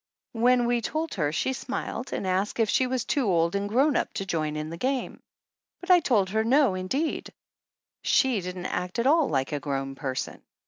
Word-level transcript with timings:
When 0.33 0.65
we 0.65 0.81
told 0.81 1.13
her 1.13 1.31
she 1.31 1.53
smiled 1.53 2.11
and 2.11 2.25
asked 2.25 2.59
if 2.59 2.71
she 2.71 2.87
was 2.87 3.05
too 3.05 3.27
old 3.27 3.53
and 3.53 3.69
grown 3.69 3.95
up 3.95 4.11
to 4.15 4.25
join 4.25 4.55
in 4.55 4.71
the 4.71 4.75
game, 4.77 5.21
but 5.79 5.91
I 5.91 5.99
told 5.99 6.29
her 6.31 6.43
no 6.43 6.73
indeed, 6.73 7.31
she 8.01 8.41
didn't 8.41 8.65
act 8.65 8.97
at 8.97 9.05
all 9.05 9.27
like 9.29 9.51
a 9.51 9.59
grown 9.59 9.93
person. 9.93 10.41